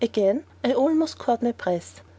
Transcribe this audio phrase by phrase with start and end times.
[0.03, 2.01] Again I almost caught my breath.